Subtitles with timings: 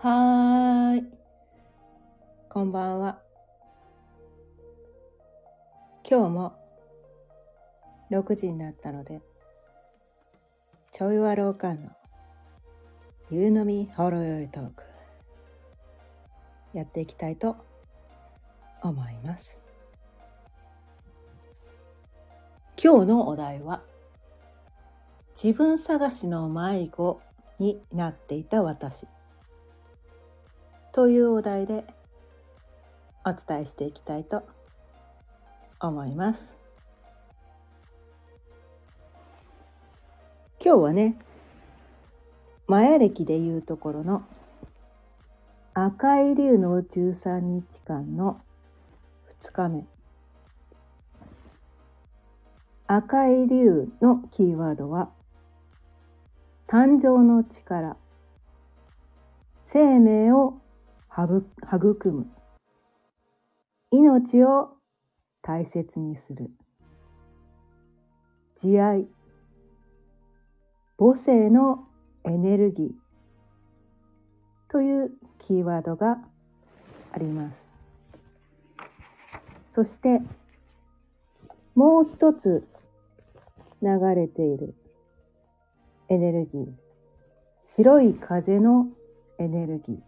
[0.00, 1.04] はーい。
[2.48, 3.18] こんばんは。
[6.08, 6.54] 今日も
[8.12, 9.20] 6時になったので、
[10.92, 11.90] ちょいわろうかんの
[13.28, 14.84] 夕飲みほろよいトーク、
[16.74, 17.56] やっていきたいと
[18.80, 19.58] 思います。
[22.80, 23.82] 今日のお題は、
[25.34, 27.20] 自分探しの迷子
[27.58, 29.08] になっていた私。
[30.98, 31.84] というお題で
[33.24, 34.42] お伝えしていきたいと
[35.78, 36.40] 思います。
[40.60, 41.16] 今日はね、
[42.66, 44.24] マヤ暦でいうところの
[45.72, 48.40] 赤い竜の13日間の
[49.40, 49.86] 2日目。
[52.88, 55.10] 赤い竜のキーワードは
[56.66, 57.96] 誕生の力、
[59.72, 60.60] 生命を
[61.20, 62.26] 育む。
[63.90, 64.76] 命を
[65.42, 66.50] 大切にする。
[68.60, 69.06] 慈愛。
[70.96, 71.88] 母性の
[72.24, 72.90] エネルギー。
[74.70, 75.10] という
[75.46, 76.18] キーワードが
[77.12, 77.56] あります。
[79.74, 80.20] そして
[81.74, 82.64] もう一つ
[83.82, 84.74] 流れている。
[86.10, 86.66] エネルギー。
[87.76, 88.86] 白い風の
[89.38, 90.07] エネルギー。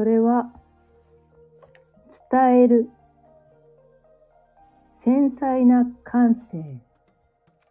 [0.00, 0.50] それは
[2.32, 2.88] 伝える。
[5.04, 6.78] 繊細な感性。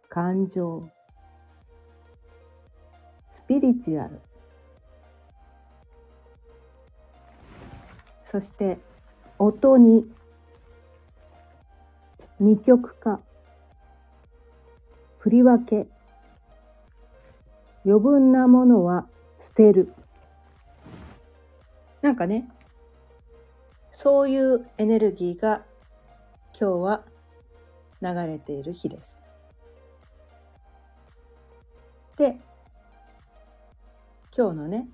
[0.08, 0.88] 感情。
[3.32, 4.20] スピリチュアル。
[8.28, 8.78] そして
[9.40, 10.08] 音に。
[12.38, 13.18] 二極化。
[15.18, 15.88] 振り分け。
[17.84, 19.08] 余分なものは
[19.48, 19.92] 捨てる。
[22.02, 22.48] なんかね、
[23.92, 25.62] そういうエネルギーが
[26.58, 27.04] 今日は
[28.00, 29.20] 流れている日です。
[32.16, 32.38] で、
[34.34, 34.88] 今日のね、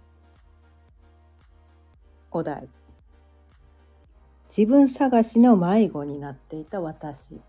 [2.32, 2.68] お題。
[4.48, 7.40] 自分探しの迷子になっていた私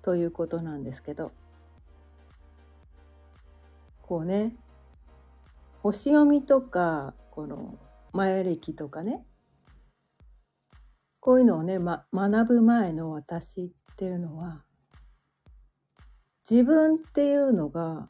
[0.00, 1.32] ということなんですけど、
[4.02, 4.54] こうね、
[5.82, 7.74] 星読みとか、この
[8.18, 9.24] 前歴とかね。
[11.20, 14.64] こういうのをね、ま、学ぶ前の私っていうのは
[16.48, 18.08] 自分っていうのが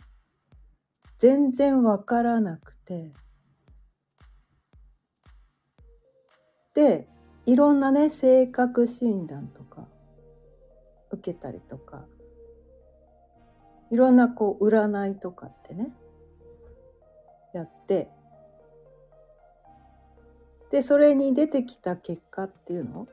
[1.18, 3.12] 全然わからなくて
[6.74, 7.08] で
[7.44, 9.88] いろんなね性格診断とか
[11.10, 12.06] 受けたりとか
[13.90, 15.90] いろんなこう占いとかってね
[17.52, 18.10] やって
[20.70, 23.08] でそれに出てきた結果っていうの？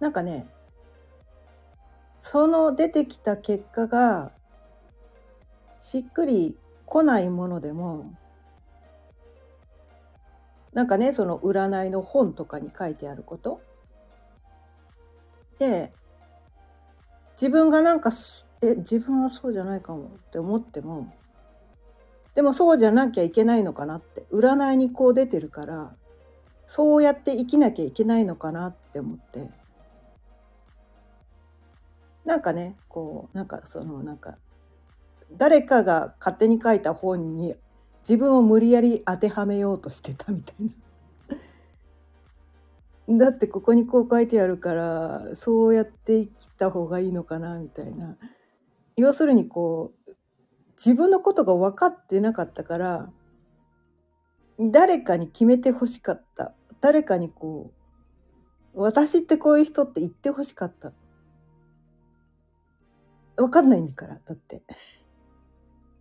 [0.00, 0.46] なんかね
[2.20, 4.32] その出てきた結果が
[5.80, 8.12] しっくりこないものでも
[10.72, 13.60] なんかねその占いの本とかに書いてあること？
[15.58, 15.92] で
[17.40, 18.10] 自分がなんか
[18.62, 21.14] え自分はそうじゃないかもって思っても
[22.34, 25.94] でもそうじゃなきゃいけないのかなって占いにこう出てるから
[26.66, 29.48] そうやって生きなきゃいけないのかなって思って
[32.24, 34.36] なんかねこうなんかそのなんか
[35.36, 37.54] 誰かが勝手に書いた本に
[38.02, 40.66] 自分を無理やり当てはめようとしてたみたい
[43.08, 43.18] な。
[43.26, 48.16] だってここにこう書いてあるからそうやって生きた方がいいのかなみたいな。
[48.96, 50.12] 要するにこう
[50.76, 53.10] 自分のことが分かってなかったから
[54.58, 56.54] 誰かに決めてほしかった。
[56.80, 57.72] 誰かにこ
[58.74, 60.92] う私ってこういう人って言ってほしかった。
[63.36, 64.62] 分かんないんだからだって。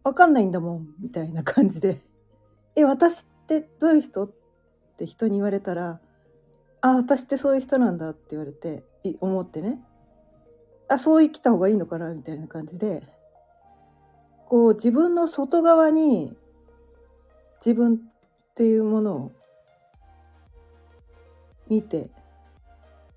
[0.04, 2.02] 分かんないんだもんみたいな感じで。
[2.76, 4.32] え私ってどういう人っ
[4.98, 6.00] て人に言われたら
[6.82, 8.84] あ私ってそういう人なんだって言われて
[9.20, 9.84] 思ってね。
[10.90, 13.02] あそう生きた方がいいのかなみたいな感じで。
[14.54, 16.32] こう自分の外側に
[17.56, 17.98] 自分っ
[18.54, 19.32] ていうものを
[21.68, 22.12] 見て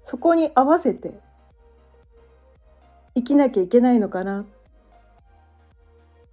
[0.03, 1.21] そこに合わせて
[3.15, 4.47] 生きなきゃいけないのかなっ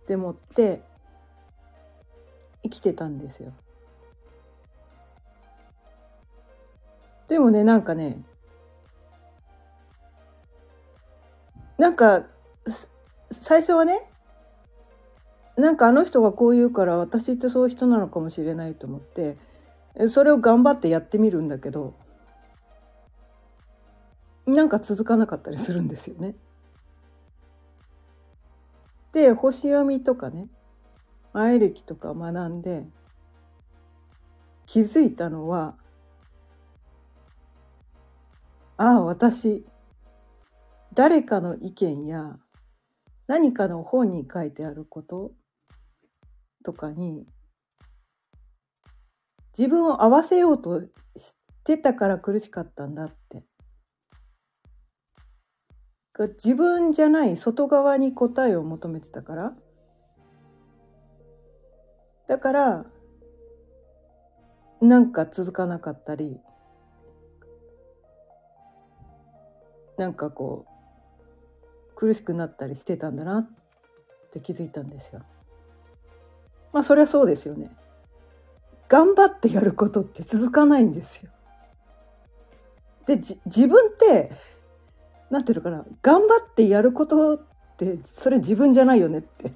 [0.07, 0.81] て思って
[2.63, 3.51] 生きてたんですよ。
[7.27, 8.23] でもねなんかね
[11.77, 12.23] なんか
[13.29, 14.09] 最初はね
[15.55, 19.37] なんかあの人がこう言うから私ってそういう人なのかもしれないと思って
[20.09, 21.93] それを頑張ってやってみるんだけど
[24.45, 26.35] なんか続かなかったりするんですよね。
[29.13, 30.47] で星読みとかね
[31.33, 32.87] 前歴とか学んで
[34.65, 35.75] 気づいたのは
[38.77, 39.65] ああ私
[40.95, 42.37] 誰かの意見や
[43.27, 45.31] 何かの本に書いてあること
[46.63, 47.27] とかに
[49.57, 50.81] 自分を合わせようと
[51.15, 53.43] してたから苦しかったんだって
[56.43, 59.53] 自分じゃない外側に答えを求めてたから
[62.27, 62.85] だから
[64.81, 66.39] なんか続かなかったり
[69.97, 73.49] なんかこう苦しくなったりしてたんだなっ
[74.31, 75.21] て気づいたんですよ。
[76.73, 77.71] まあそりゃそうですよね。
[78.89, 81.29] 頑張ってやることって続かないんですよ。
[83.05, 84.31] で自分って
[85.29, 87.41] なんていうのかな頑張ってやることっ
[87.77, 89.51] てそれ自分じゃないよねって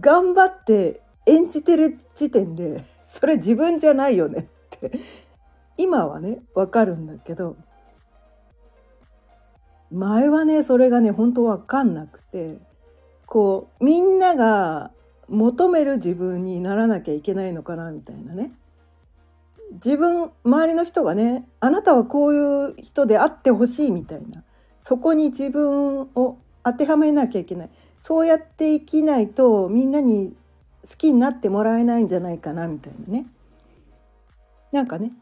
[0.00, 4.98] 頑張って演じてる時点でそれ自分じゃないよねって
[5.76, 7.56] 今はね分かるんだけど
[9.90, 12.58] 前はねそれがね本当分かんなくて
[13.26, 14.90] こうみんなが
[15.28, 18.52] 求める自分にならなきゃいけないのかなみたいなね。
[19.72, 24.44] 自分周りの人がねあなたはこういう人であってほしいみたいな。
[24.82, 27.70] そこに自分を当てはめなきゃいけない。
[28.00, 30.36] そうやって生きないとみんなに
[30.88, 33.26] 好きになってもらえないんじゃないかなみたいなね。
[34.72, 35.12] なんかね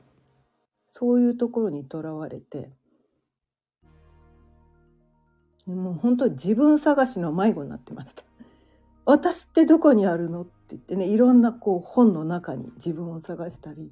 [0.90, 2.70] そういうところにとらわれて。
[5.64, 8.24] もう本当に自分探しの迷子になってました。
[9.04, 10.42] 私ってどこにあるの？
[10.42, 13.90] って言ってねいろんなこう本の中に自分を探したり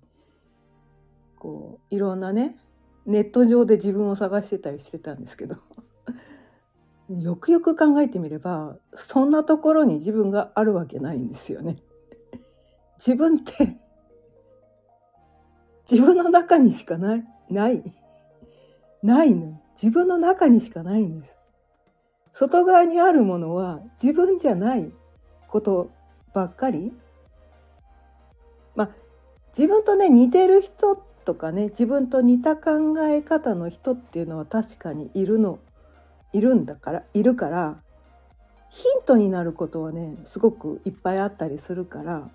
[1.39, 2.57] こういろんなね
[3.07, 5.57] ネット上で自分を探してたりしてたんですけど
[7.11, 11.77] よくよく考えてみればそんなところに自分があるわけないんですよね。
[12.99, 13.79] 自分って
[15.91, 17.83] 自分の中にしかないない
[19.03, 21.35] ないの自分の中にしかないんです。
[22.33, 24.93] 外側にあるものは自分じゃない
[25.51, 25.91] こと
[26.33, 26.93] ばっかり。
[28.75, 28.91] まあ
[29.57, 35.59] 自分とね似てる人とかね自分と似た考え方の人っていうのは確かにいるの
[36.33, 37.83] いるんだからいるから
[38.71, 42.31] ヒントになることはねすごくいっぱいあったりするから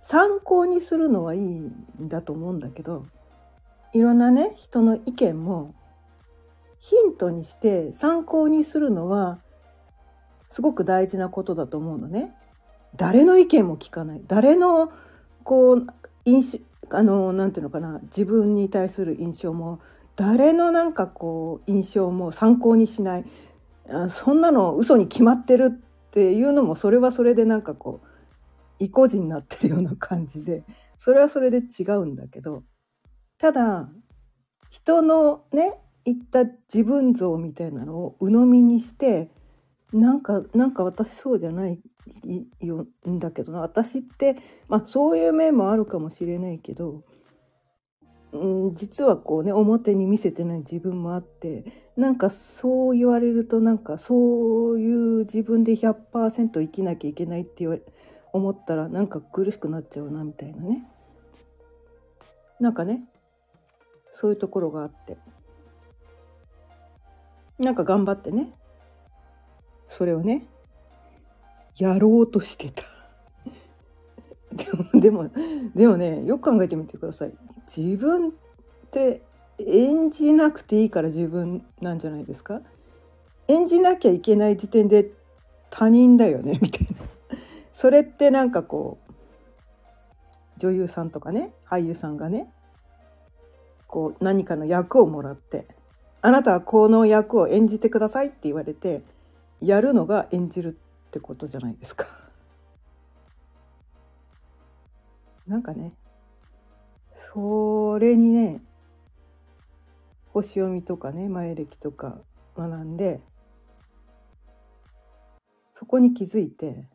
[0.00, 3.06] 参考にするのはいいんだと思うんだけど
[3.92, 5.74] いろんなね人の意見も
[6.80, 9.38] ヒントにして参考にするのは
[10.54, 12.32] すごく大事なことだと思うのね。
[12.94, 14.22] 誰の意見も聞かない。
[14.28, 14.92] 誰の
[15.42, 15.86] こう
[16.24, 17.98] 印あのなんていうのかな。
[18.04, 19.80] 自分に対する印象も
[20.14, 23.24] 誰のなんかこう印象も参考にしない。
[23.90, 28.06] あそんなの嘘に決まってるっていうのもそれはそれでなんかこう
[28.78, 30.62] 意固地になってるような感じで
[30.98, 32.62] それはそれで違うんだけど
[33.38, 33.88] ただ
[34.70, 39.30] 人のね言った自分像みたいなのを鵜呑みにして
[39.94, 41.80] なんかなんか私そうじゃない
[42.60, 44.36] よんだけどな私って
[44.68, 47.04] まあそういう面もあるかもしれないけど、
[48.32, 51.64] うん、実はこうね表に見せてない自分もあって
[51.96, 57.64] なんかそう言われるとなんかそういう自分で100%生きなきゃいけないって
[58.32, 60.82] 思ったらなんか苦しくなっちゃうなみたいなね
[62.58, 63.04] なんかね
[64.10, 65.18] そういうところがあって
[67.60, 68.52] なんか頑張ってね
[69.96, 70.44] それをね
[71.78, 72.82] やろうとしてた。
[74.52, 75.30] でもでも
[75.74, 77.32] でもねよく考えてみてください。
[77.74, 78.32] 自分っ
[78.90, 79.22] て
[79.58, 82.60] 演じなくていいから自分なんじゃないですか？
[83.46, 85.10] 演じなきゃいけない時点で
[85.70, 86.58] 他人だよね？
[86.62, 87.38] みたいな。
[87.72, 89.12] それってなんかこう
[90.58, 92.52] 女優さんとかね俳優さんがね
[93.86, 95.66] こう何かの役をもらって
[96.20, 99.02] あなたはこの役を演じてくださいって言われて
[99.64, 100.78] やるのが演じる
[101.08, 102.06] ってことじゃないですか。
[105.46, 105.92] なんかね
[107.16, 108.62] それにね
[110.32, 112.20] 星読みとかね前歴とか
[112.56, 113.20] 学んで
[115.74, 116.88] そこに気づいて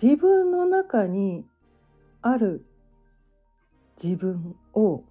[0.00, 1.46] 自分の中に
[2.22, 2.64] ある
[4.02, 5.04] 自分を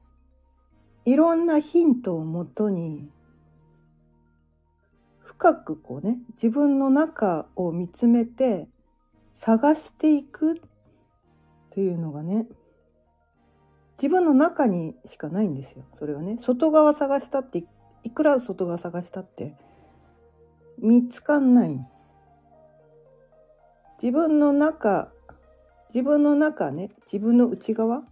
[1.06, 3.10] いろんなヒントをもとに
[5.38, 8.68] 深くこうね自分の中を見つめて
[9.34, 10.56] 探していくっ
[11.72, 12.46] ていうのがね
[13.98, 15.86] 自分の中にしかないんですよ。
[15.94, 17.64] それはね外側探したって
[18.04, 19.56] いくら外側探したって
[20.78, 21.80] 見つかんない。
[24.02, 25.12] 自分の中
[25.94, 28.04] 自分の中ね自分の内側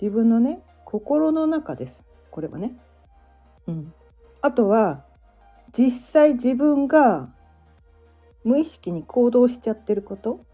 [0.00, 2.04] 自分のね心の中です。
[2.30, 2.74] これはね。
[3.66, 3.94] うん、
[4.40, 5.04] あとは
[5.76, 7.28] 実際自分が
[8.44, 10.44] 無意識に行動しちゃってること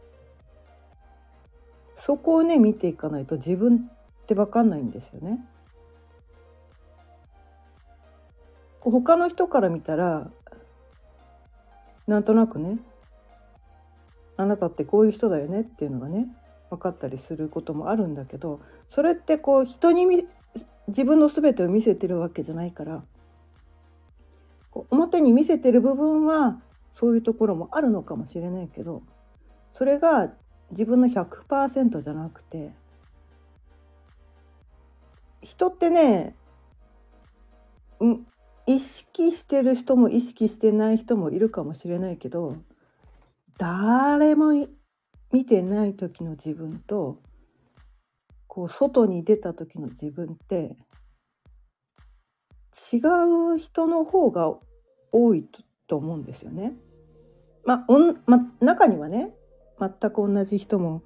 [1.98, 3.88] そこをね見ていかないと自分
[4.22, 5.40] って分かんないんですよね。
[8.80, 10.30] 他の人から見たら
[12.06, 12.78] なんとなくね
[14.36, 16.28] あなたってこういう人だよねっていうのがね
[16.70, 20.06] 分かったりすることもあるんだけどそれってこう人に
[20.88, 23.02] 自分の全てを見せてるわけじゃないから
[24.90, 26.60] 表に見せてる部分は
[26.92, 29.02] そういうところもあるのかもしれないけど
[29.72, 30.32] それが
[30.70, 32.72] 自分の100%じゃなくて
[35.42, 36.34] 人ってね
[38.66, 42.56] 意識してる人も意識してない人もいるかもしれないけど
[43.58, 44.66] 誰も
[45.32, 47.20] 見てない時の自分と
[48.48, 50.76] こう外に出た時の自分って
[52.92, 52.98] 違
[53.54, 54.54] う人の方が
[55.12, 55.48] 多い
[55.86, 56.74] と思うんですよね。
[57.64, 59.34] まあ、おんま、中にはね
[59.80, 61.02] 全く同じ人も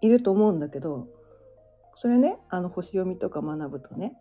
[0.00, 1.08] いると思うんだけど
[1.96, 4.14] それねあの星読みとか学ぶとね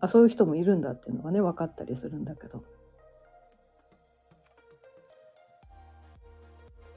[0.00, 2.64] あそういう人もいるんだっていうのがね分かったりするんだけど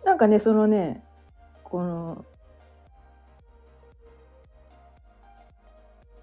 [0.03, 1.03] なんかねそのね
[1.63, 2.25] この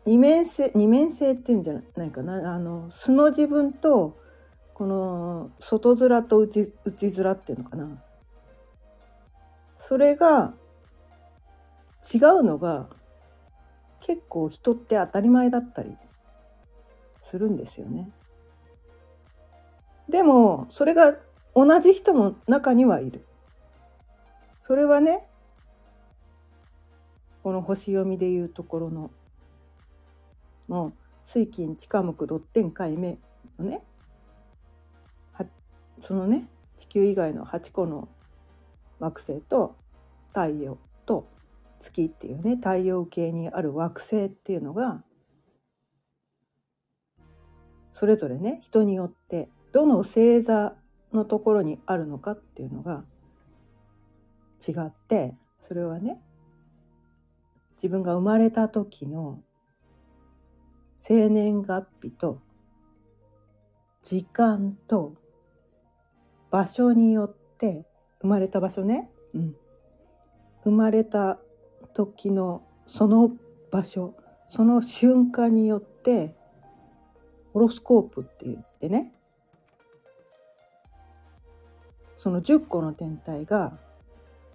[0.05, 4.19] 二面性二面性っていうんじゃないかなあの素の自分と
[4.75, 8.03] この外面と内内面っていうのかな
[9.79, 10.55] それが
[12.13, 12.89] 違うのが
[14.01, 15.97] 結構人って当たり前だったり
[17.21, 18.11] するんですよね。
[20.09, 21.15] でもそれが
[21.55, 23.25] 同じ人も中にはいる。
[24.61, 25.27] それはね
[27.43, 29.11] この星読みでいうところの
[30.69, 30.93] もう
[31.25, 33.17] 水金地下木ドッテン解明。
[33.59, 33.83] のね
[36.03, 38.09] そのね地球以外の8個の
[38.99, 39.77] 惑星と
[40.29, 41.29] 太陽と
[41.81, 45.03] 月っていうね太陽系にある惑星っていうのが
[47.93, 50.75] それぞれね人によってどの星座
[51.13, 53.05] のところにあるのかっていうのが
[54.67, 56.21] 違ってそれはね
[57.77, 59.41] 自分が生まれた時の
[61.03, 62.41] 生年月日と
[64.03, 65.15] 時間と
[66.51, 67.85] 場所によって
[68.21, 69.57] 生まれた場所ね、うん、
[70.65, 71.39] 生まれた
[71.95, 73.33] 時のその
[73.71, 74.15] 場所
[74.49, 76.35] その瞬間によって
[77.53, 79.13] ホロスコープって言ってね。
[82.15, 83.77] その10個の天体が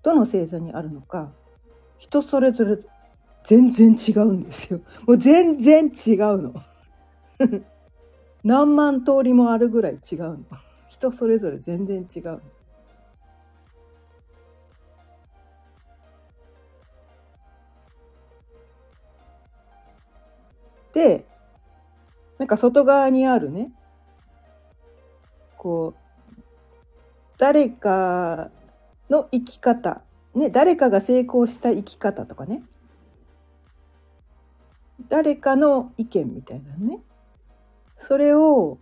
[0.01, 1.33] どの星座にあるのか
[1.97, 2.77] 人それぞれ
[3.47, 4.81] 全然違うんですよ。
[5.07, 6.53] もう全然違うの。
[8.43, 10.39] 何万通りもあるぐらい違うの。
[10.89, 12.41] 人それぞれ全然違う
[20.93, 21.25] で
[22.39, 23.71] なんか外側にあるね
[25.57, 26.41] こう
[27.37, 28.49] 誰か
[29.09, 30.01] の生き方
[30.33, 32.63] ね誰かが成功した生き方とかね。
[35.09, 36.99] 誰かの意見みたいなね。
[37.97, 38.79] それを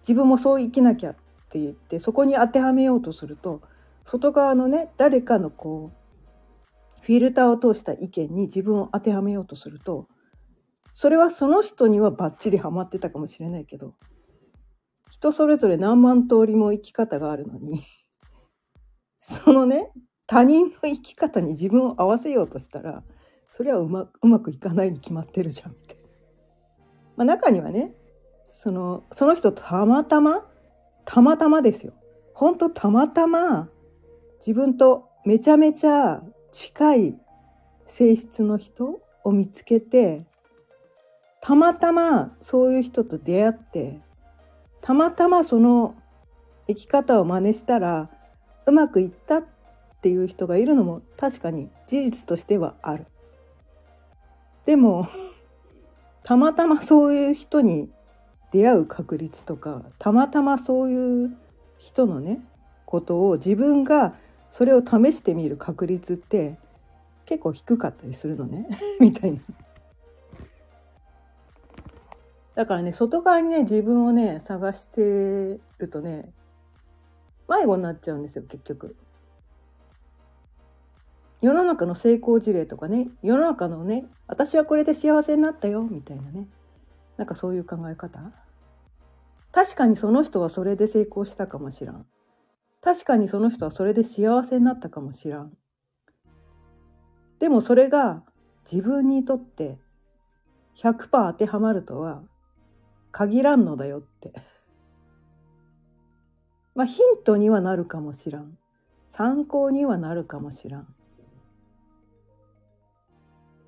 [0.00, 1.14] 自分もそう生きなきゃっ
[1.50, 3.62] て言ってそこに当てはめようとすると
[4.04, 6.02] 外側のね誰かのこう
[7.02, 10.08] フィルターを通した意見に自分を当てはめようとすると
[10.92, 13.94] それはその人にはバッチリハマってたかもしれないけど
[15.10, 17.84] 人それぞれ何万通りも生き方があるのに
[19.20, 19.90] そのね
[20.26, 23.02] 他人の生き方に自分を合わせようとしたら
[23.52, 25.96] それはうまうまくいかないに決まってるじゃんって。
[27.16, 27.94] まあ、中にはね
[28.48, 30.46] そのその人たまたま
[31.04, 31.92] たまたまですよ。
[32.34, 33.68] ほんとたまたま
[34.38, 37.16] 自分とめちゃめちゃ近い
[37.86, 40.24] 性質の人を見つけて
[41.40, 44.00] たまたまそういう人と出会って
[44.80, 45.94] たまたまその
[46.66, 48.10] 生き方を真似したら
[48.66, 49.44] うまくいったっ
[50.00, 53.06] ていう人がいるのも確かに事実としてはある。
[54.66, 55.08] でも
[56.24, 57.90] たまたまそういう人に
[58.52, 61.36] 出会う確率とかたまたまそういう
[61.78, 62.40] 人のね
[62.86, 64.14] ことを自分が
[64.50, 66.58] それを試してみる確率って
[67.24, 68.68] 結構低かったりするのね
[69.00, 69.40] みたいな。
[72.54, 75.00] だからね外側にね自分をね探して
[75.78, 76.30] るとね
[77.48, 78.94] 迷子になっちゃうんですよ結局。
[81.42, 86.46] 世の中の成功事例とかね世の中のね私はこれで幸せになったよみたいなね。
[87.16, 88.20] なんかそういう考え方。
[89.50, 92.06] 確かにその人はそれで成功したかもしらん。
[92.80, 95.52] 確かにその人はそれで幸せになったかもしらん。
[97.40, 98.22] でもそれが
[98.70, 99.78] 自分にとって
[100.76, 102.22] 100%当てはまるとは
[103.10, 104.32] 限らんのだよって。
[106.74, 108.56] まあヒントにはなるかもしらん。
[109.10, 110.94] 参考にはなるかもしらん。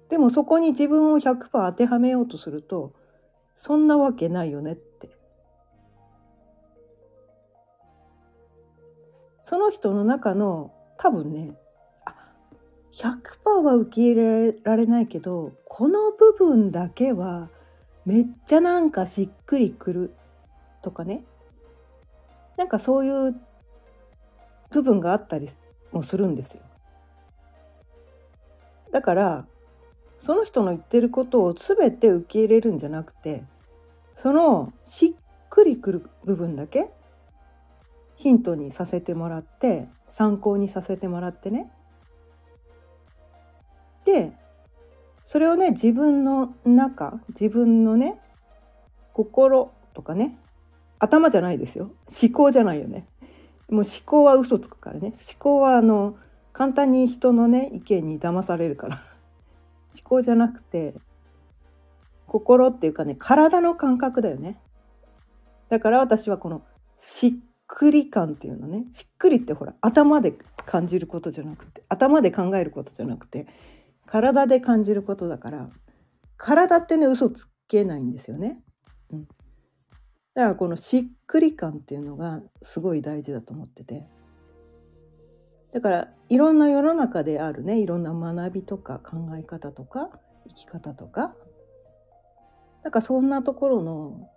[0.08, 2.92] でもそこに自分を100%当てはめようとすると
[3.56, 5.10] そんなわけないよねって
[9.42, 11.52] その人の中の多分ね
[12.92, 17.48] 100%は受け入れられないけどこの部分だけは
[18.04, 20.14] めっちゃなんかしっくりくる
[20.82, 21.24] とかね
[22.56, 23.34] なんかそういう
[24.70, 25.50] 部分があったり
[25.92, 26.62] もするんですよ。
[28.90, 29.46] だから
[30.24, 33.44] その人の言ってることを全て受け入れるんじゃなくて
[34.16, 36.88] そのしっくりくる部分だけ
[38.16, 41.70] ヒントにさせてもらって参考にさせてもらってね。
[44.06, 44.32] で
[45.24, 48.18] それをね自分の中自分のね
[49.12, 50.38] 心とかね
[51.00, 51.90] 頭じゃないですよ。
[52.22, 53.06] 思考じゃないよね。
[53.68, 55.08] もう思考は嘘つくからね。
[55.08, 56.16] 思考はあの
[56.54, 59.13] 簡単に人のね意見に騙されるから。
[59.94, 60.94] 思考じゃなくて
[62.26, 64.60] 心っていうかね体の感覚だよね。
[65.68, 66.62] だから私はこの
[66.98, 67.32] しっ
[67.66, 68.84] くり感っていうのね。
[68.92, 70.34] しっくりってほら頭で
[70.66, 73.46] 感じることじゃなくて頭で考えることじゃなくて
[74.06, 75.70] 体で感じることだから
[76.36, 78.60] 体ってね嘘つけないんですよね。
[79.10, 84.06] うん、だからこのしっくり感っていうのがすごい大事だと思ってて。
[85.74, 90.08] だからいろんな世の中であるねいろんな学びとか考え方とか
[90.48, 91.34] 生き方とか
[92.84, 94.30] なんかそんなところの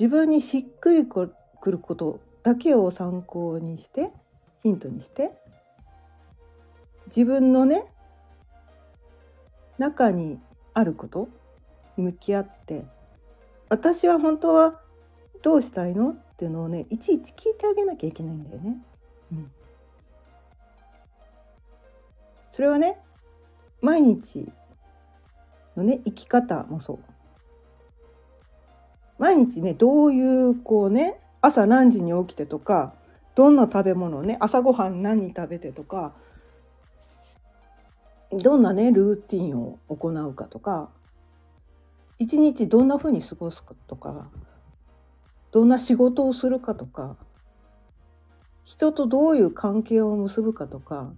[0.00, 1.30] 自分にしっくりく
[1.66, 4.10] ることだけを参考にして
[4.62, 5.32] ヒントにして
[7.08, 7.84] 自分のね
[9.76, 10.38] 中に
[10.72, 11.28] あること
[11.98, 12.86] 向き合って
[13.68, 14.80] 私は本当は
[15.42, 18.78] どうしたいのっていうのをねいちいち聞いてあげなきゃいけないんだよね。
[22.52, 22.98] それはね
[23.80, 24.46] 毎日
[25.74, 26.98] のね生き方もそう。
[29.18, 32.94] 毎日ねどういうこうね朝何時に起きてとか
[33.34, 36.12] どんな食べ物をね朝ごはん何食べてとか
[38.32, 40.90] どんなねルーティンを行うかとか
[42.18, 44.28] 一日どんなふうに過ごすかとか
[45.52, 47.16] どんな仕事をするかとか
[48.64, 51.12] 人とどういう関係を結ぶかとか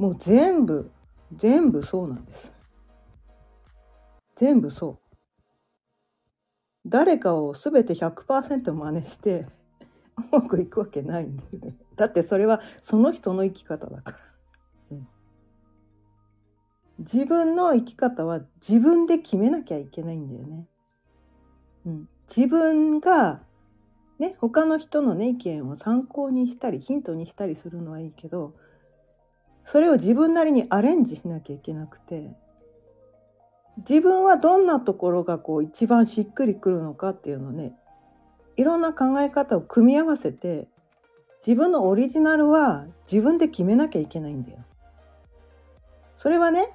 [0.00, 0.90] もう全部
[1.36, 2.50] 全部そうなんです。
[4.34, 4.98] 全部そう。
[6.86, 9.46] 誰かを全て100%真似して
[10.16, 11.76] うまくいくわけないんだよね。
[11.96, 14.18] だってそれはその人の生き方だから。
[17.00, 20.66] 自分の生き方は自分で決めなきゃいけないんだよね。
[21.84, 23.42] うん、自分が
[24.18, 28.54] ね他の人のね意見を参考にしたりヒントにしたりするのはいいけど
[29.64, 32.30] それを自分なりにアレンジしなきゃいけなくて
[33.78, 37.72] 自分はどんなところがこう一番しっくりくるのかっていうのね
[38.56, 40.68] いろんな考え方を組み合わせて
[41.46, 44.58] 自分のオリジナルは自分で決めなきゃいけないんだよ。
[46.16, 46.68] それはね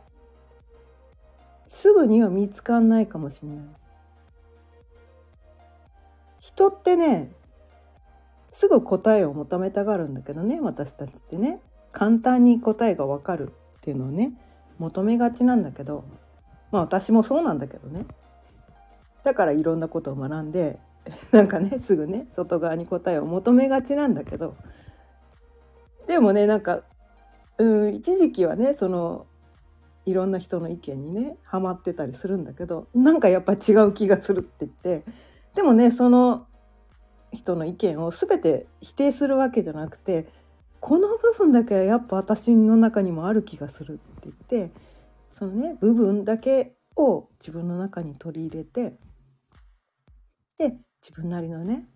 [1.67, 3.57] すぐには見つかんないかもしれない。
[6.39, 7.31] 人ってね
[8.51, 11.59] すぐ答えを求めたがるんだけどね私たちってね
[11.95, 14.33] 簡単に答えがわかるっていうのをね
[14.79, 16.03] 求めがちなんだけど
[16.71, 18.05] まあ私もそうなんだけどね。
[19.23, 20.77] だからいろんなことを学んで
[21.31, 24.55] なんかねすぐね外側に答えを求めがちなんだけど。
[26.05, 26.81] でもねなんか
[27.57, 29.25] うん一時期はねその
[30.05, 35.09] いろんな人の意見にねハマってたりするんだけどなんかやっぱ違う気がするって言って。
[35.55, 36.45] でもねその
[37.31, 40.27] 人の意見を全て否定するわけじゃなくて
[40.85, 44.71] この部分だけはやっぱ私の中にもある気がするって言って
[45.31, 48.95] そのね部分だけを自分の中に取り入れて
[50.59, 51.87] で自分なりのね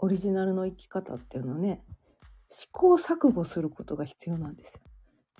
[0.00, 1.84] オリジナルの生き方っていうのをね
[2.50, 4.80] 試行錯誤することが必要なんですよ。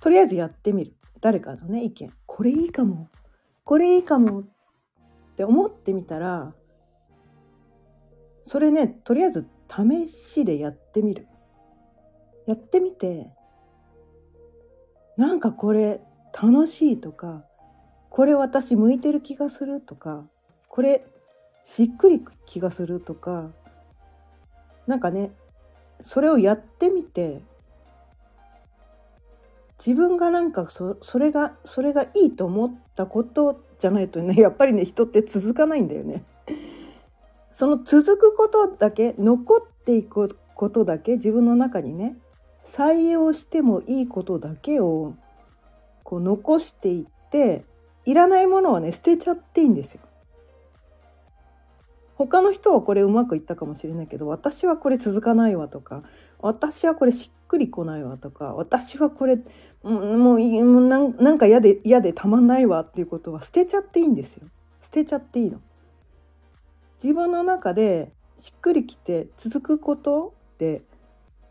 [0.01, 0.95] とりあえずやってみる。
[1.21, 2.13] 誰かのね意見。
[2.25, 3.09] これいいかも。
[3.65, 4.45] これいいかもっ
[5.37, 6.55] て思ってみたら
[8.45, 11.27] それねとりあえず試しでやってみる。
[12.47, 13.31] やってみて
[15.17, 16.01] なんかこれ
[16.33, 17.45] 楽しいとか
[18.11, 20.25] これ私向いてる気がするとか
[20.69, 21.07] これ
[21.65, 23.51] しっくり気がするとか
[24.87, 25.33] なんかね
[26.03, 27.41] それをやってみて
[29.79, 36.25] 自分がなんかそそれがそれがいいと思ったことじゃないとね やっぱりね人って続かないんだよね。
[37.51, 42.17] その続くことだけ残っていくことだけ自分の中にね
[42.67, 45.15] 採用してもいいことだけを
[46.03, 47.65] こう残していって
[48.05, 50.01] いらないものはね捨てちゃっていいんですよ。
[52.17, 56.03] 他の人はこれうまくいったかもしれないけど私はこれ続かないわとか
[56.39, 59.39] 私はこれしっくりこないわとか私はこれ
[59.83, 60.99] もうな
[61.33, 64.47] んか嫌で嫌でたまんないわっていうことは捨てちゃっていいんですよ
[64.83, 65.61] 捨てちゃっていいの。
[67.03, 70.83] 自分の中でしっくりきて続くことって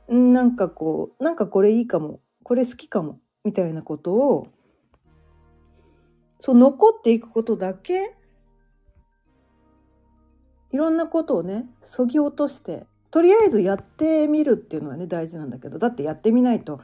[0.08, 4.48] なんかこうなんかこれいいかもこれ好きかもみたいなことを
[6.40, 8.16] そう残っていくことだけ
[10.72, 16.82] いろんなことをねそぎ落としてとりあえずやってみるっていうのはね大事なんだけどだってやってみないと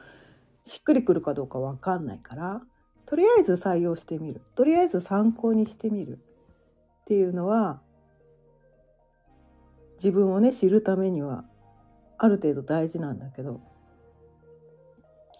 [0.64, 2.62] しっくりくるかどうか分かんないから
[3.06, 6.18] とりあえず採用してみるとりあえず参考にしてみる
[7.02, 7.82] っていうのは
[9.96, 11.44] 自分をね知るためには
[12.22, 13.60] ある程度大事なんだけど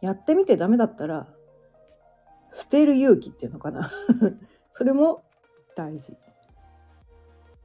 [0.00, 1.28] やってみてダメだったら
[2.52, 3.90] 捨てる勇気っていうのかな。
[4.72, 5.22] それも
[5.76, 6.16] 大事。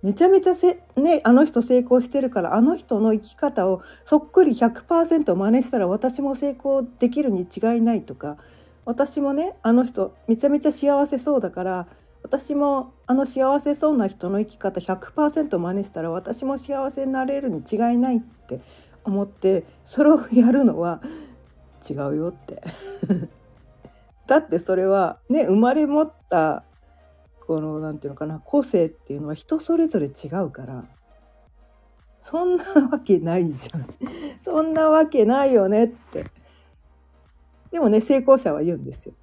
[0.04, 8.38] めちゃめちゃせ、ね、あの人成功してるからあの人の生き方をそっくり100%真似したら私も成功できるに違いないとか
[8.86, 11.88] 私もねあの人めちゃめちゃ幸せそうだから
[12.22, 18.62] 私もあの幸せそうな人の生き方100%真似したら私も幸せになれるに違いないって
[19.08, 21.02] 思ってそれをやるのは
[21.90, 22.62] 違うよって。
[24.28, 26.64] だってそれはね生まれ持った
[27.46, 30.84] この何て言うのかな個性っていうのは人それぞれ違うから
[32.22, 33.88] そんなわけないじゃん。
[34.44, 36.26] そんなわけないよねって。
[37.72, 39.14] でもね成功者は言うんですよ。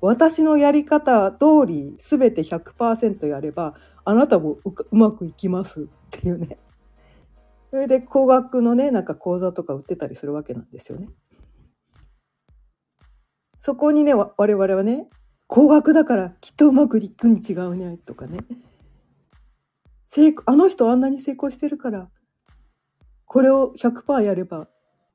[0.00, 6.56] 私のやり方通り全て100%やればあなたもうまくいきますっていうね。
[7.70, 11.08] それで高額のねなんか講座とか売ってたりするわけなんですよね。
[13.60, 15.08] そこにね我々はね
[15.46, 18.40] 高額だからきっとうまくいくに違うねとかね。
[20.08, 22.08] 成あの人あんなに成功してるから
[23.26, 24.68] これを100%やれば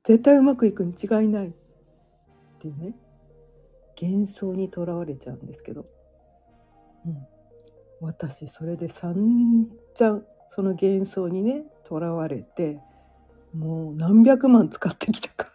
[0.04, 1.48] 絶対うまくいくに違いない。
[1.48, 1.52] っ
[2.60, 2.94] ていうね。
[4.00, 5.86] 幻想にとらわれちゃうんですけど、
[7.06, 7.26] うん、
[8.00, 10.22] 私それで散々
[10.54, 12.78] その幻想にねとらわれて
[13.52, 15.52] もう何百万使ってきたか。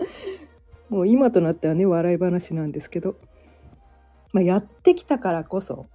[0.90, 3.16] もう今となってはね笑い話なんですけど、
[4.34, 5.86] まあ、やってきたからこそ。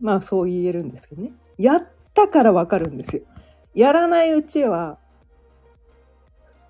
[0.00, 1.32] まあそう言えるんですけどね。
[1.58, 3.22] やったからわかるんですよ。
[3.72, 4.98] やらないうちは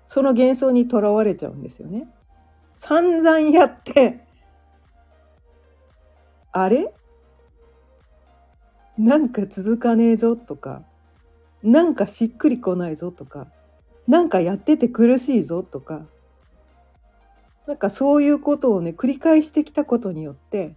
[0.05, 2.07] その幻想にとらわれちゃうんですよね。
[2.75, 4.23] 散々やって
[6.51, 6.93] あれ？
[8.97, 10.83] なんか続かねえぞとか
[11.63, 13.47] なんかしっくりこないぞとか
[14.07, 16.05] なんかやってて苦しいぞとか
[17.65, 20.75] なんかそういうことをね繰り返してきたことによって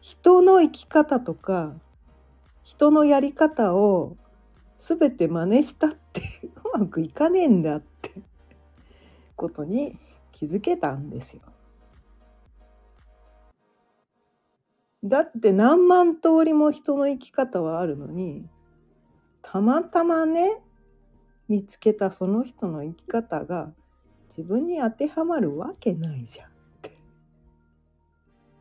[0.00, 1.72] 人の生き方とか
[2.62, 4.16] 人のやり方を
[4.78, 6.22] 全て真似したって
[6.74, 8.12] うまくいかねえんだって
[9.34, 9.96] ことに
[10.32, 11.40] 気づけたんですよ。
[15.04, 18.48] だって何万通りも人の生き方はあるのに
[19.42, 20.62] たまたまね
[21.46, 23.70] 見つけたその人の生き方が
[24.30, 26.98] 自分に当てはまるわけないじゃんって。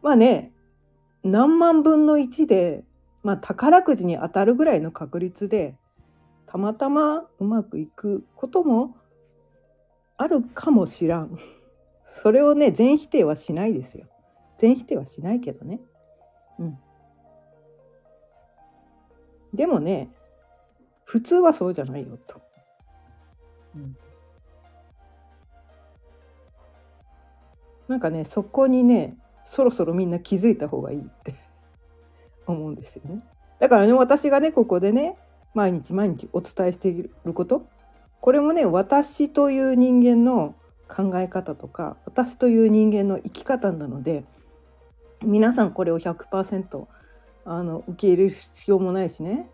[0.02, 0.52] まあね
[1.24, 2.84] 何万分の1で、
[3.24, 5.78] まあ、宝くじに当たるぐらいの確率で
[6.46, 8.98] たまたまうまくいくことも
[10.18, 11.40] あるかもしらん。
[12.22, 14.08] それをね全否定はしないですよ。
[14.58, 15.80] 全否定はしないけどね。
[16.60, 16.78] うん。
[19.54, 20.10] でもね、
[21.06, 22.42] 普通はそうじゃないよと。
[23.76, 23.98] うん。
[27.88, 31.36] なんかね、そこにね、そろそろみんな気づいた方がいいって。
[32.48, 33.22] 思うんですよね。
[33.60, 35.18] だからね私がねここでね
[35.54, 37.66] 毎日毎日お伝えしていること
[38.20, 40.56] これもね私という人間の
[40.90, 44.26] 考え方とか私という人間の生き方なので
[45.24, 46.88] 皆さんこれを100%
[47.46, 49.50] あの受け入れる必要もないしね。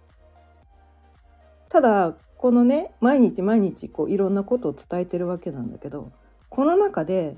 [1.69, 6.11] ただこのね毎日毎日こういろんなことを伝えてるわけなんだけど
[6.49, 7.37] この中で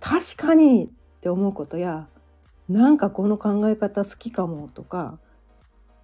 [0.00, 0.88] 確かにっ
[1.20, 2.08] て思うことや
[2.68, 5.18] なんかこの考え方好きかもとか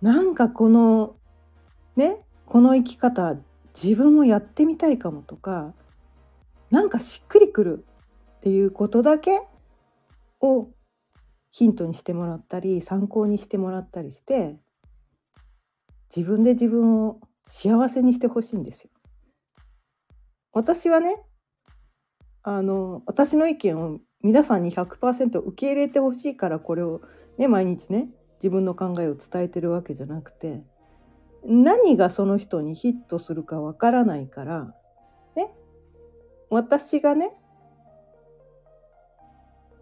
[0.03, 1.17] なんかこの
[1.97, 3.37] ねこの生き方
[3.81, 5.73] 自分もやってみたいかもとか
[6.71, 7.87] なんかしっくりくる
[8.39, 9.43] っていうことだけ
[10.41, 10.69] を
[11.51, 14.57] ヒントにしてもらったり参考にしてもらったりして
[16.15, 18.91] 自分で自分を幸せにしてほしいんですよ。
[20.53, 21.23] 私はね
[22.43, 27.01] あの私の意見を皆さんに100%受け入れてほしいからこれを
[27.37, 28.09] ね毎日ね
[28.43, 30.63] 自分の考えを伝えてるわけじゃなくて
[31.45, 34.75] 何がその人にヒットするかわからないから
[35.37, 35.51] ね
[36.51, 37.33] 私がね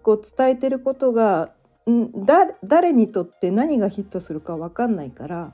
[0.06, 1.50] こう伝えてることが
[1.90, 5.52] んだ誰にとって何がヒットするか分かんないから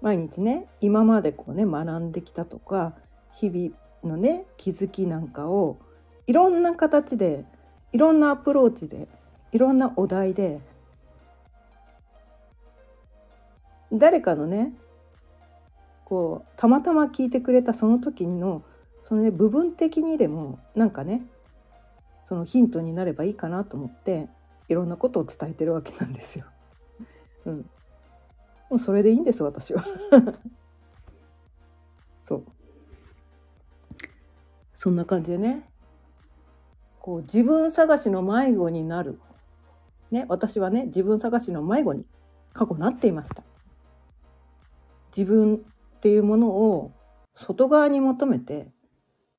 [0.00, 2.94] 毎日ね今までこうね学んできたとか
[3.34, 5.78] 日々のね気づきなんかを
[6.26, 7.44] いろんな形で
[7.92, 9.06] いろんなアプローチで
[9.52, 10.62] いろんなお題で
[13.92, 14.72] 誰かのね
[16.06, 18.62] こうたまたま聞いてくれたその時の
[19.06, 21.20] そのね部分的にでもなんかね
[22.30, 24.28] そのヒントになればいいかなと思って
[24.68, 26.44] いろんなことを伝えてるわけなんですよ。
[27.44, 27.64] うん、も
[28.76, 29.84] うそれでいいんです私は。
[32.22, 32.44] そう
[34.74, 35.68] そんな感じでね
[37.00, 39.18] こう自分探しの迷子になる、
[40.12, 42.06] ね、私はね自分探しの迷子に
[42.52, 43.42] 過去なっていました。
[45.16, 45.58] 自分っ
[45.98, 46.92] ていうものを
[47.34, 48.70] 外側に求めて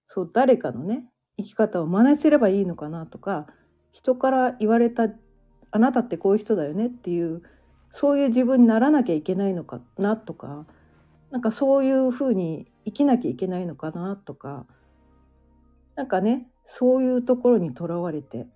[0.10, 1.10] そう誰かのね
[1.43, 3.47] 生き方を真似すればいいのかなとか
[3.91, 5.10] 人から言われた
[5.71, 7.41] あなたってこういう人だよねっていう
[7.91, 10.65] そういう自分にならなきゃいけないのかなとか
[11.32, 14.65] なんかそういうふうに生きなきゃいけないのかなとか
[15.95, 18.47] なんかねそういうところにとらわれて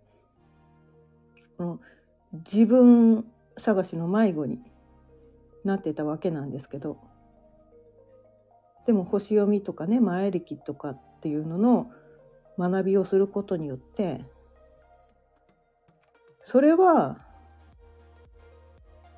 [1.58, 1.80] この
[2.34, 3.26] 自分
[3.58, 4.60] 探しの迷子に
[5.63, 6.98] なってたわけなんですけど
[8.86, 11.91] でも星読みとかね前歴とかっていうのの
[12.58, 14.22] 学びをすることによって
[16.44, 17.18] それは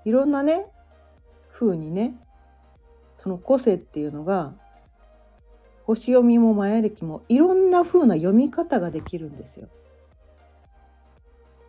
[0.06, 0.65] いろんなね
[1.52, 2.15] 風にね
[3.17, 4.54] その個性っていうのが
[5.84, 9.69] 星読みも前歴もいろんな風な読み方ができるんですよ。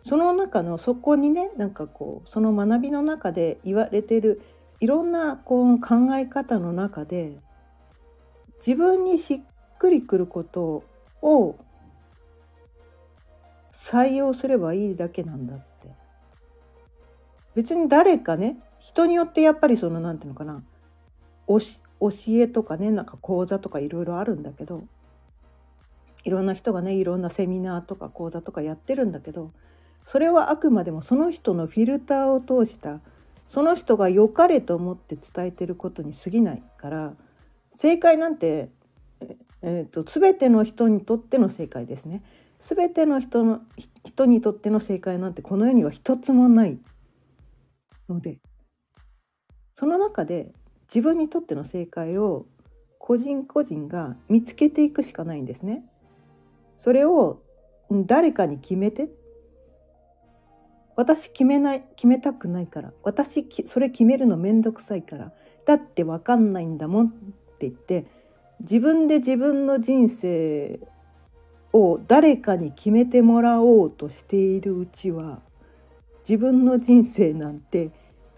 [0.01, 4.41] その中のそこにねなんかこうその学びの中で言われてる
[4.79, 7.37] いろんなこう考え方の中で
[8.65, 10.83] 自分にしっくりくることを
[11.21, 11.57] を
[13.85, 15.65] 採用すればいいだけなんだって。
[17.55, 20.63] 別に誰かね人によってやっぱりその何て言うのかな
[21.47, 21.59] 教
[22.39, 24.83] えとかねなんか講座とかいろいろあるんだけど
[26.23, 29.51] いろんな人がねいろんなセミナーとか講座とかやってるんだけど
[30.05, 33.01] それはあくまでもその人のフィルターを通した
[33.47, 37.13] その人が良かれと思って伝えてることに過ぎないから
[37.75, 38.69] 正解なんて、
[39.61, 42.23] えーと、全ての人にとっての正解ですね。
[42.59, 43.61] 全ての人の
[44.05, 46.77] 人にとっての正解なんてこの世には一つもない
[48.09, 48.39] ので
[49.75, 50.51] その中で
[50.93, 52.47] 自分にとっての正解を
[52.97, 55.85] 個人個人が見つけていくしかないんですね。
[56.77, 57.41] それを
[57.89, 59.09] 誰かに決めて
[60.95, 65.31] 私決めない決めたくないから私それ決めるのめんどくさいから
[65.65, 67.09] だって分かんないんだもんっ
[67.57, 68.05] て言って
[68.61, 70.79] 自分で自分の人生
[71.71, 75.39] を誰かに決めてもらおうとしているうちは
[76.27, 77.91] 自分の人生なんて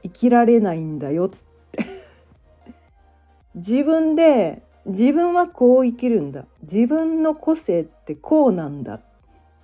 [0.03, 1.37] 生きられないんだよって。
[3.55, 6.45] 自分で自分はこう生きるんだ。
[6.63, 9.01] 自分の個性ってこうなんだっ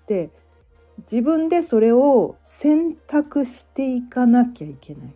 [0.05, 0.29] て。
[1.11, 5.13] 自分でそれを選択していかなきゃいけない。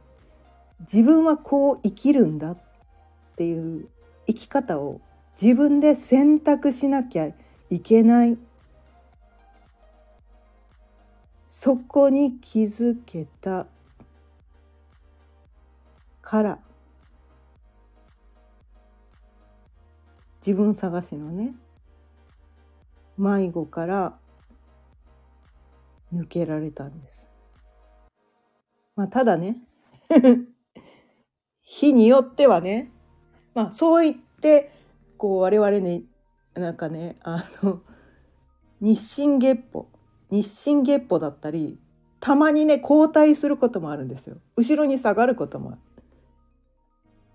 [0.81, 2.57] 自分はこう生きるんだっ
[3.35, 3.87] ていう
[4.27, 5.01] 生き方を
[5.39, 7.29] 自分で選択しなきゃ
[7.69, 8.37] いけない。
[11.49, 13.67] そこに気づけた
[16.21, 16.59] から。
[20.45, 21.53] 自分探しのね。
[23.17, 24.17] 迷子から
[26.13, 27.27] 抜けられたんです。
[28.95, 29.57] まあ、ただね。
[31.61, 32.91] 日によってはね。
[33.53, 34.71] まあそう言って
[35.21, 36.01] こう我々ね
[36.55, 37.81] なんかねあの
[38.81, 39.87] 日進月歩
[40.31, 41.77] 日進月歩だったり
[42.19, 45.79] たまにね後退することもあるんですよ後ろに下がることもある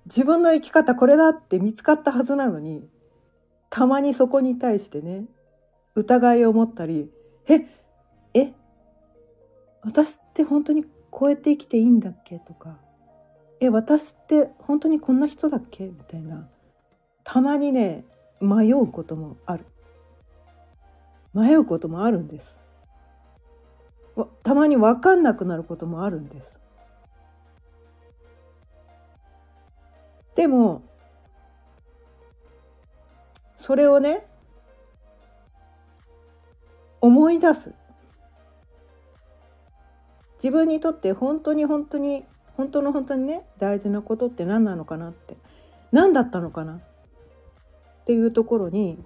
[0.07, 2.89] 自分の生き方これだって見つかったはずなのに
[3.71, 5.27] たまにそこに対してね
[5.95, 7.09] 疑いを持ったり
[7.47, 7.69] 「え
[8.35, 8.53] え
[9.83, 12.79] 私って本当にこうやって生きていいんだっけ?」とか
[13.63, 16.49] 「え私って本当にこんな人だっけ?」みたいな
[17.27, 18.05] たまにね
[18.41, 19.67] 迷うこともある。
[21.35, 22.57] 迷うこともあるんです。
[24.45, 26.55] たまに分かんなくなることもあるんです。
[30.37, 30.83] でも
[33.57, 34.25] それをね
[37.01, 37.75] 思い出す。
[40.35, 42.25] 自分にとって本当に本当に
[42.57, 45.37] 本当の本当にね大事なことって何なのかなって。
[45.91, 46.81] 何だったのかな
[48.07, 49.03] っていうところに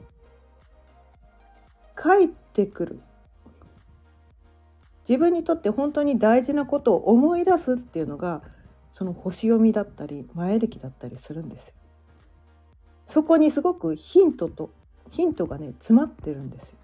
[1.97, 3.01] 帰ってくる
[5.09, 8.43] 自分にとって本当に大事なことを思い出すっていうのが
[8.91, 11.75] その星読みだったり前歴だったりするんですよ。
[13.07, 14.71] そこにすごくヒントと
[15.11, 16.79] ヒントがね詰まってるんですよ。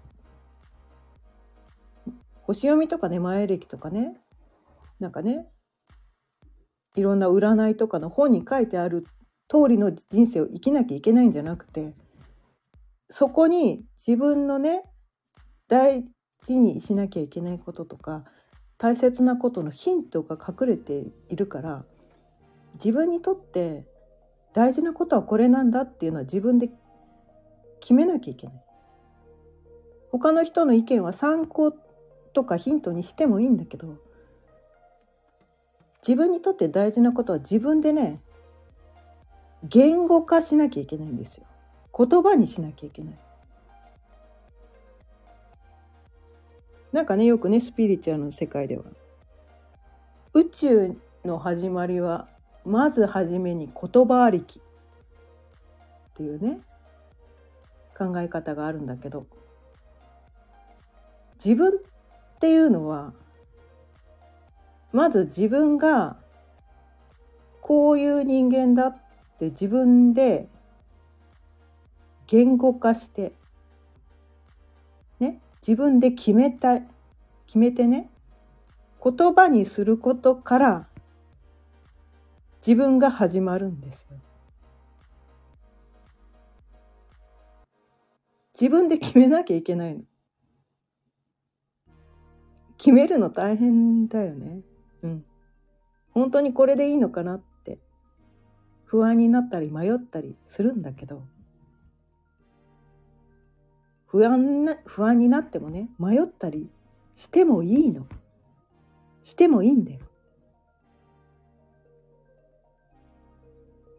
[2.41, 4.17] 星読みとかね前歴とかね
[4.99, 5.45] なんかね
[6.95, 9.05] いろんな占いとかの本に書いてある
[9.47, 11.93] 通りの人生を生きなきゃいけないんじゃなくて
[13.09, 14.83] そこに自分のね
[15.67, 16.05] 大
[16.43, 18.23] 事にしなきゃいけないこととか
[18.77, 21.85] 大切なことのヒントが隠れているから
[22.75, 23.85] 自分にとって
[24.53, 26.69] 大事なことはこれなんだっていうのは自分で
[27.79, 28.67] 決めなきゃいけない。
[30.11, 31.73] 他の人の意見は参考
[32.33, 33.97] とかヒントにしてもいいんだけど
[36.07, 38.21] 自分にとって大事なことは自分でね
[39.63, 41.46] 言語化しなきゃいけないんですよ
[41.97, 43.19] 言葉にしなきゃいけない。
[46.91, 48.83] なんかねよくねスピリチュアルの世界では。
[50.33, 52.27] 宇宙の始まりは
[52.63, 54.61] まず初めに言葉ありきっ
[56.13, 56.59] ていうね
[57.97, 59.25] 考え方があるんだけど。
[61.43, 63.13] 自分っていうのは
[64.91, 66.17] まず自分が
[67.61, 68.97] こういう人間だっ
[69.39, 70.47] て自分で
[72.27, 73.33] 言語化して
[75.19, 76.79] ね自分で決めた
[77.45, 78.09] 決めてね
[79.03, 80.87] 言葉にすることから
[82.65, 84.17] 自分が始まるんですよ。
[88.59, 90.01] 自分で決めなきゃいけないの。
[92.77, 94.61] 決めるの大変だよね。
[95.03, 95.25] うん。
[96.11, 97.77] 本当にこれでいいのかなって
[98.85, 101.21] 不安になったり迷ったりするんだけど
[104.07, 106.69] 不安な不安になってもね迷ったり
[107.15, 108.07] してもいいの。
[109.21, 109.99] してもいいんだよ。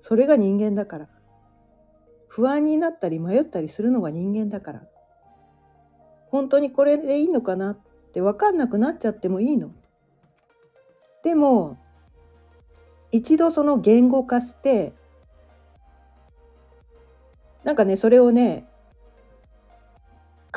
[0.00, 1.08] それが人間だから。
[2.28, 4.82] 不安になったり迷ったりするのが人間だから。
[6.30, 7.78] 本当にこれでいいのかなっ
[8.12, 9.72] て分かんなくなっちゃってもいいの。
[11.22, 11.76] でも
[13.10, 14.94] 一度その言語化して
[17.64, 18.66] なんかねそれをね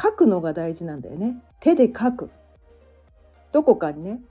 [0.02, 1.42] 書くのが大事なんだよね。
[1.60, 2.32] 手で書く。
[3.52, 4.22] どこかにね。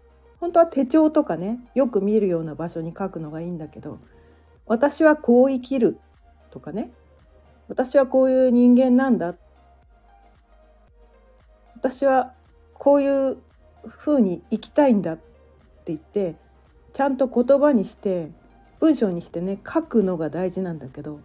[0.40, 3.98] 本当は手帳とかねよく見るような場所に書くのがいいんだけど
[4.64, 5.98] 私はこう生きる
[6.50, 6.90] とかね。
[7.68, 9.36] 私はこういう人間なんだ。
[11.76, 12.32] 私は
[12.74, 13.36] こういう
[13.86, 15.12] ふうに生きたいんだ。
[15.12, 15.22] って
[15.86, 16.34] 言って
[16.92, 18.30] ちゃんと言葉にして
[18.80, 21.20] 文章にしてね書くのが大事なんだけど。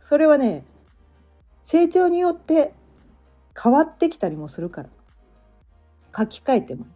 [0.00, 0.64] それはね
[1.64, 2.72] 成長によって
[3.60, 4.88] 変わってきたりもするから
[6.16, 6.86] 書き換えても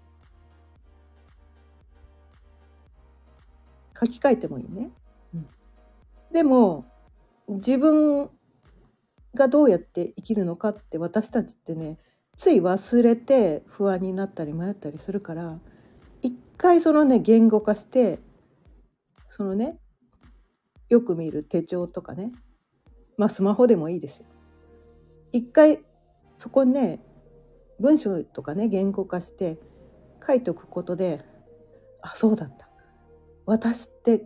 [4.01, 4.91] 書き換えてもいいね。
[5.35, 5.49] うん、
[6.33, 6.85] でも
[7.49, 8.31] 自分
[9.35, 11.99] がどうやって生きるのかって私たちってね
[12.37, 15.59] つい忘れて不安になったり迷ったりするから
[16.23, 18.21] 一回そのね言語化して
[19.29, 19.79] そのね
[20.89, 22.33] よく見る手帳とかね
[23.17, 24.27] まあスマホでもいいですよ。
[25.33, 25.81] 一回
[26.39, 27.01] そこね
[27.81, 29.59] 文章とかね言語化して
[30.27, 31.25] 書いておくことで
[32.03, 32.69] あそうだった。
[33.47, 34.25] 私って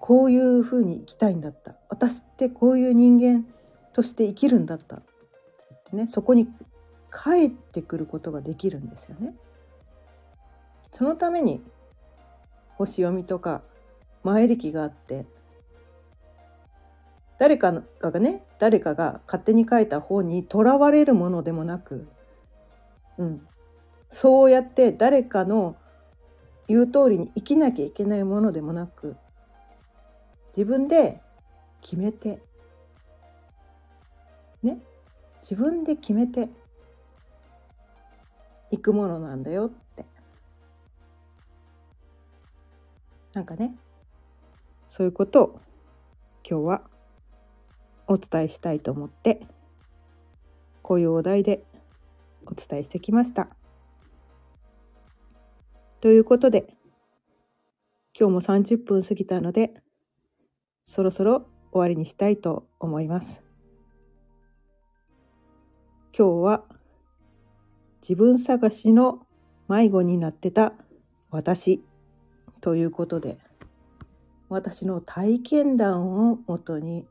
[0.00, 1.76] こういうふうに生きたいんだった。
[1.88, 3.46] 私ってこういう人間
[3.92, 4.96] として生きるんだった。
[4.96, 5.02] っ
[5.90, 6.46] てねそこに
[7.12, 9.34] 帰ってくることができるんですよね。
[10.92, 11.62] そのために
[12.76, 13.62] 星読みとか
[14.22, 15.26] 前歴があって
[17.38, 22.08] 誰かがね誰かが勝手に書いた本にとらわれるものでもなく、
[23.18, 23.46] うん、
[24.10, 25.76] そうやって誰かの
[26.68, 29.16] 言う通りに生きなきゃいけないものでもなく
[30.56, 31.20] 自分で
[31.82, 32.40] 決めて
[34.62, 34.78] ね。
[35.42, 36.48] 自分で決めて
[38.70, 40.04] いくものなんだよって。
[43.32, 43.76] なんかね
[44.88, 45.60] そういうことを
[46.48, 46.82] 今日は
[48.06, 49.46] お伝えしたいと思って
[50.82, 51.64] こういうお題で
[52.46, 53.48] お伝えしてきました。
[56.00, 56.76] ということで
[58.18, 59.74] 今日も30分過ぎたので
[60.86, 63.42] そろそろ終わりにしたいと思います。
[66.16, 66.64] 今日は
[68.00, 69.26] 自分探しの
[69.68, 70.72] 迷子になってた
[71.30, 71.82] 私
[72.60, 73.38] ということで
[74.48, 77.04] 私の体験談をもとに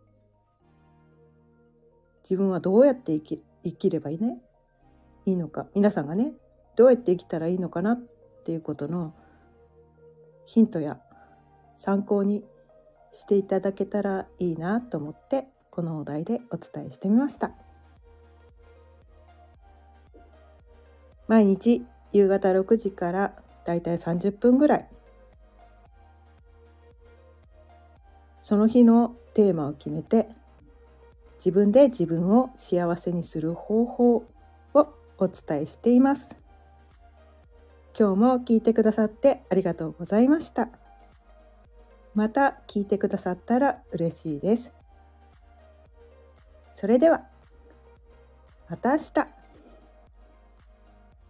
[2.27, 4.39] 自分はどうやって生き生きればいいね？
[5.25, 5.67] いいのか？
[5.75, 6.33] 皆さんがね
[6.75, 7.99] どうやって生きたらいいのかなっ
[8.45, 9.13] ていうことの
[10.45, 10.99] ヒントや
[11.77, 12.43] 参考に
[13.13, 17.51] していただけたらいいなと思ってこのお題でお伝えしてみました。
[21.27, 23.33] 毎日夕方6時から
[23.65, 24.89] だいたい30分ぐらい。
[28.41, 30.29] その日のテーマを決めて
[31.45, 34.25] 自分で自分を幸せにする方法を
[35.19, 36.35] お伝えしています。
[37.97, 40.69] 今日も聞いてくださってありがとうございました。
[42.15, 44.71] また聞いてくださったら嬉しいです。
[46.73, 47.25] それでは
[48.67, 49.27] また明日。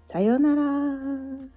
[0.07, 1.54] さようなら。